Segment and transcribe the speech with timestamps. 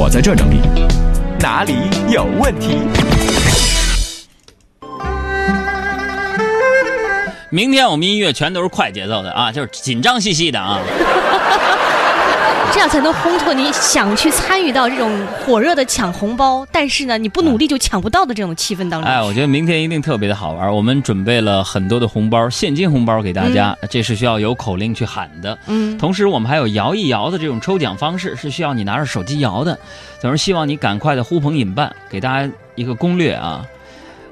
[0.00, 0.60] 我在这整理，
[1.40, 1.74] 哪里
[2.08, 2.78] 有问题？
[7.50, 10.78] 明天我们音乐全都是快节奏的啊，就是紧张兮兮的啊。
[12.78, 15.10] 这样才能烘托你想去参与到这种
[15.44, 19.10] 火热的抢红包，但是呢，你不努力就抢不到的这种气氛当中。
[19.10, 20.72] 哎，我觉得明天一定特别的好玩。
[20.72, 25.58] 我们准备了很多的红包，现金红包给大家，这是需要有口令去喊的。
[25.66, 29.76] 嗯，同时我们还有摇一摇的这种抽奖方式，是需要你拿着手机摇的。
[30.20, 33.66] 总是希望你赶快的呼朋引伴，给大家一个攻略啊。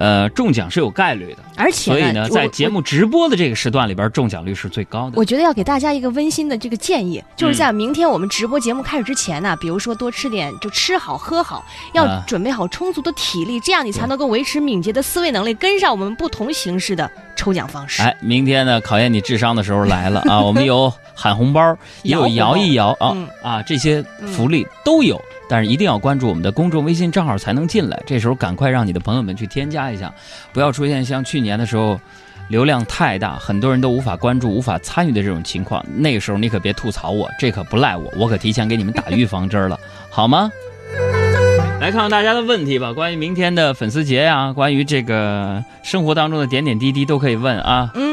[0.00, 5.12] 呃，中奖是有概率的，而且所以呢，在节目直播的这个时段里边，中奖率是最高的。
[5.14, 18.00] 我觉得要给大家一个温馨的这个建议，就是在明天我们直播节目开始之前呢，比如说多吃点，就吃好喝好，要准备好充足的体力，这样你才能够维持敏捷的思维能力，跟上我们不同形式的抽奖方式。
[18.00, 20.40] 哎，明天呢，考验你智商的时候来了啊！
[20.40, 25.20] 我们有喊红包，也有摇一摇啊啊，这些福利都有。
[25.50, 28.00] 但是一定要关注我们的公众微信账号才能进来。
[28.06, 30.14] 这时候赶快让你的朋友们去添加一下，
[30.52, 31.98] 不要出现像去年的时候，
[32.50, 35.84] 流量太大，很多人都无法关注、无法参与的这种情况。
[35.96, 39.76] 那个时候你可别吐槽我，这可不赖我，我可提前给你们打预防针了，
[40.08, 40.52] 好吗？
[41.80, 47.90] 来看看大家的问题吧，关于明天的粉丝节呀，关于这个生活当中的点点滴滴都可以问啊。
[47.96, 48.09] 嗯。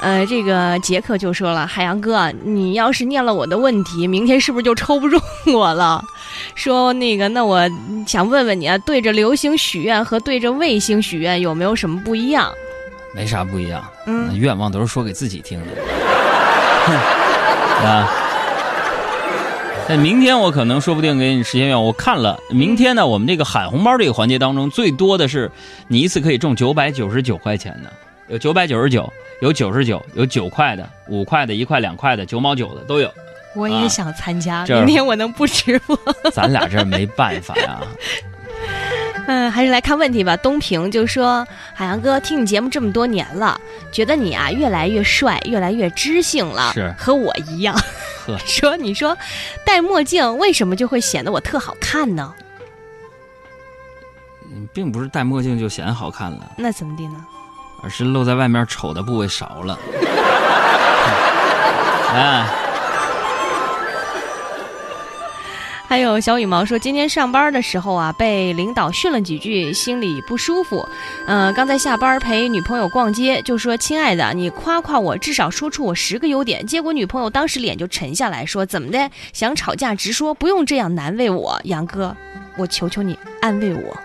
[0.00, 5.20] 呃，这个杰克就说了：“海洋哥，你要是念了我的问题，明天是不是就抽不中
[5.52, 6.02] 我了？
[6.56, 7.68] 说那个，那我
[8.06, 12.50] 想问问你啊，对着流星许愿和对着卫星许愿有没有什么不一样？
[13.14, 15.66] 没啥不一样，嗯，愿望都是说给自己听的。
[17.84, 18.08] 啊，
[19.86, 21.84] 那明天我可能说不定给你实现愿望。
[21.84, 25.50] 我看了，明天呢，我们这个喊红包这个环节当中，最多的是
[25.88, 27.92] 你一次可以中九百九十九块钱的，
[28.28, 29.06] 有九百九十九。”
[29.40, 33.12] 有九十九，有九块的，五块的，一块两块的，九毛九的都有。
[33.54, 35.98] 我也想参加，明天我能不直播？
[36.32, 37.80] 咱俩这没办法呀。
[39.26, 40.36] 嗯，还是来看问题吧。
[40.36, 43.60] 东平就说：“海洋哥，听你节目这么多年了，
[43.92, 47.76] 觉得你啊越来越帅，越来越知性了，是和我一样。
[48.46, 49.16] 说你说
[49.64, 52.34] 戴墨镜为什么就会显得我特好看呢？
[54.72, 57.24] 并不是戴墨镜就显得好看了，那怎么的呢？”
[57.82, 59.78] 而是露在外面丑的部位少了。
[62.14, 62.46] 啊！
[65.86, 70.88] 还有小羽毛说，今天上班的时候啊，被领导训了几句，心里不舒服。
[71.26, 79.10] 嗯，刚才下班陪女朋友逛街，就说：“亲爱的，你夸夸我，至少说出我十个优点。”结果女朋友当时脸就沉下来说：“怎么的？
[79.32, 82.16] 想吵架直说，不用这样难为我，杨哥，
[82.56, 83.96] 我求求你安慰我。”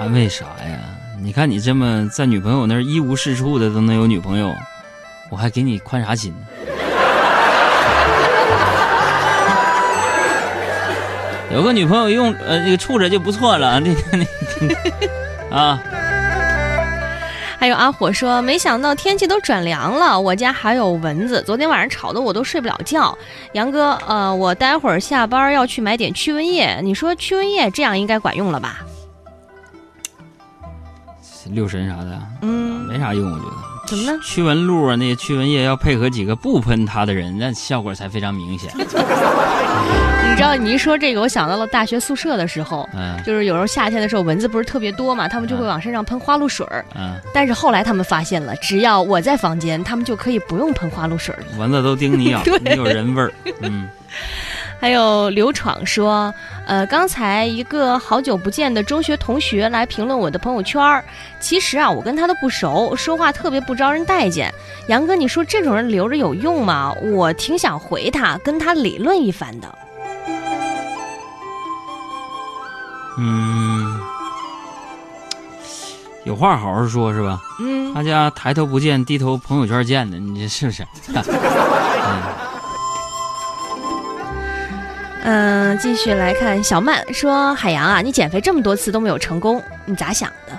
[0.00, 0.99] 安慰啥呀？
[1.22, 4.54] 你看你这么在女朋友那儿一无是处的都能有女朋友，
[5.30, 6.46] 我还给你宽啥心呢？
[11.52, 14.26] 有个女朋友用呃这个处着就不错了，你你
[15.54, 15.78] 啊。
[17.58, 23.18] 还有阿火说，没想到天气都转凉了，我家还有蚊子，昨天晚上吵得我都睡不了觉。
[23.52, 28.80] 杨哥，呃，我待会儿下班要去买点驱蚊液，你说驱蚊液这样应该管用了吧？
[31.52, 33.52] 六神啥的，嗯，没啥用，我觉得。
[33.86, 34.18] 怎么了？
[34.22, 38.70] 驱蚊露啊，那些驱蚊液要配合几个不喷它的人，那效果才非常明显。
[38.78, 51.58] 你知道，你一说这个，我想到了大学宿舍的时候，嗯，就是有时候夏天的时候蚊子不是特别多嘛，他们就会往身上喷花露水儿，嗯，但是后来他们发现了，只要我在房间，他们就可以不用喷花露水了。
[51.58, 53.88] 蚊子都叮你 咬，你有人味儿，嗯。
[54.80, 56.32] 还有刘闯说，
[56.66, 61.04] 呃，刚才一个好久不见的中学同学来评论我的朋友圈儿。
[61.38, 64.52] 其实啊，我跟他都不熟，说话特别不招人待见。
[64.88, 66.94] 杨哥，你说这种人留着有用吗？
[67.02, 69.78] 我挺想回他，跟他理论一番的。
[73.18, 74.00] 嗯，
[76.24, 77.38] 有话好好说，是吧？
[77.60, 77.92] 嗯。
[77.92, 80.86] 大家抬头不见低头朋友圈见的，你这是不是？
[81.12, 82.49] 嗯。
[85.32, 90.58] 嗯，继续来看小曼说：“海洋啊，你减肥这么多次都没有成功，你咋想的？”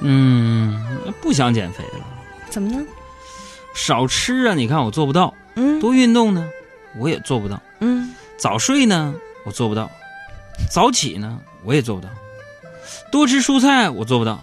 [0.00, 0.74] 嗯，
[1.20, 2.00] 不想减肥了。
[2.48, 2.82] 怎么呢？
[3.74, 4.54] 少吃啊！
[4.54, 5.34] 你看我做不到。
[5.56, 5.78] 嗯。
[5.80, 6.48] 多运动呢，
[6.96, 7.60] 我也做不到。
[7.80, 8.14] 嗯。
[8.38, 9.12] 早睡呢，
[9.44, 9.90] 我做不到。
[10.70, 12.08] 早起呢，我也做不到。
[13.10, 14.42] 多吃蔬菜，我做不到。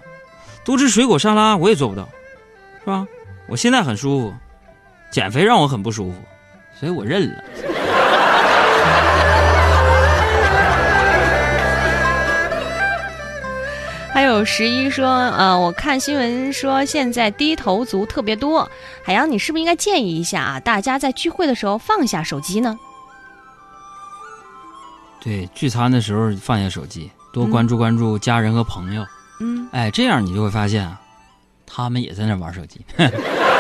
[0.63, 2.07] 多吃水果沙拉，我也做不到，
[2.81, 3.07] 是吧？
[3.48, 4.36] 我现在很舒服，
[5.10, 6.15] 减肥让我很不舒服。
[6.80, 7.44] 所以我认了。
[14.12, 18.70] 还有有十一说，呃，我看新闻说现在低头族特别多，
[19.04, 20.60] 海洋，你是不是应该建议一下啊？
[20.60, 22.78] 大家在聚会的时候放下手机呢？
[25.22, 29.06] 对，聚餐的时候放下手机，多关注关注家人和朋友。
[29.42, 31.00] 嗯，哎，这样你就会发现啊，
[31.66, 32.82] 他们也在那玩手机。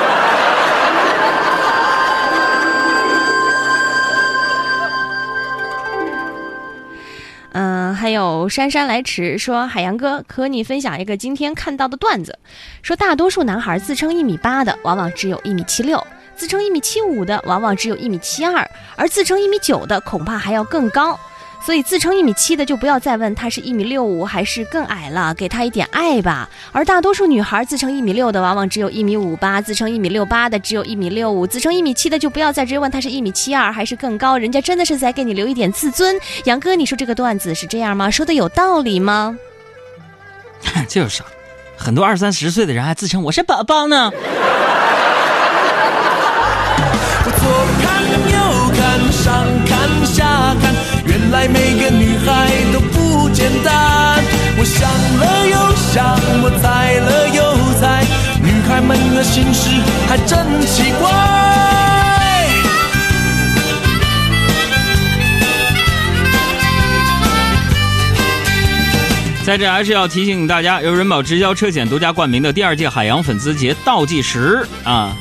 [7.51, 12.37] 嗯，还有姗姗来迟说，海洋哥和你分享一个今天看到的段子，
[12.83, 15.99] 说大多数男孩自称一米八的，往往只有一米七六；
[16.35, 21.19] 自称一米七五的，往往只有一米七二，而自称一米九的，恐怕还要更高。
[21.61, 26.49] 所以自称一米七的就不要再问他是一米六五还是更矮了，给他一点爱吧。
[26.71, 36.19] 而大多数女孩自称一米六的，往往只有一米五八；自称一米六八的，只有一米六五；自称一米七的就不要再追问他是一米七二还是更高，人家真的是在给你留一点自尊。
[36.45, 38.09] 杨哥，你说这个段子是这样吗？
[38.09, 39.37] 说的有道理吗？
[40.87, 41.23] 这有啥？
[41.77, 44.11] 很多二三十岁的人还自称我是宝宝呢。
[51.31, 54.23] 来每个女孩都不简单，
[54.57, 54.89] 我想
[55.19, 57.39] 了又想，我猜了又
[57.79, 58.03] 猜，
[58.41, 59.69] 女孩们的心事
[60.07, 61.09] 还真奇怪。
[69.45, 75.15] 在这还是要提醒大家，由人保直销车险独家冠名的第二届海洋粉丝节倒计时啊，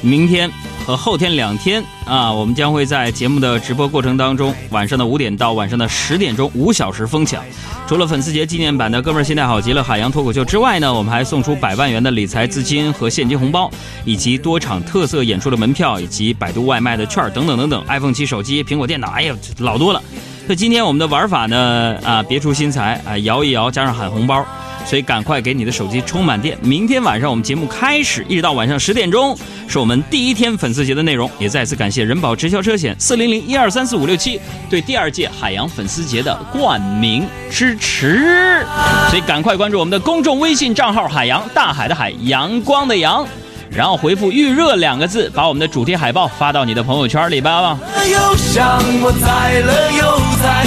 [0.00, 0.50] 明天。
[0.96, 7.42] 后天两天啊，我们将会在节目的直播过程当中，晚上的五点到晚上的十点钟，五小时疯抢。
[7.88, 13.70] 除了粉丝节纪念版的“哥们儿心态好极了”海洋脱口秀之外呢，我们还送出百万元的理财资金和现金红包，
[14.04, 17.84] 以及多场特色演出的门票，以及百度外卖的券等等等等。
[17.88, 20.02] iPhone 七手机、苹果电脑，哎呀，老多了。
[20.46, 21.96] 那今天我们的玩法呢？
[22.04, 24.44] 啊，别出心裁啊，摇一摇加上喊红包。
[24.84, 26.58] 所以赶快给你的手机充满电！
[26.62, 29.36] 明天晚上我们节目开始，一直到晚上十点钟，
[29.68, 31.30] 是我们第一天粉丝节的内容。
[31.38, 38.64] 也再次感谢人保直销车险四零零一二三四五六七对第二届海洋粉丝节的冠名支持。
[39.08, 43.26] 所以赶快关注我们的公众微信账号“海洋大海的海阳光的阳”，
[43.70, 47.78] 然后回复“预热”两个字，把我们的主题海报发到你的朋友圈里吧。
[48.10, 50.66] 又想，我猜了又猜，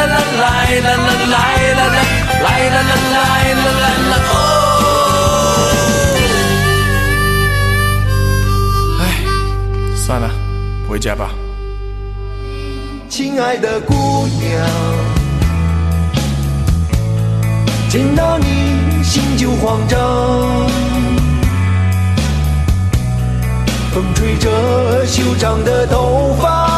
[0.00, 1.36] 来来来来来
[1.74, 1.82] 来
[2.40, 4.34] 来来来来来来哦！
[9.00, 9.02] 哎。
[9.94, 10.26] 算了，
[10.88, 11.30] 回家吧。
[13.08, 14.66] 亲爱的姑娘，
[17.88, 19.98] 见到你心就慌张，
[23.92, 26.69] 风吹着修长的头发，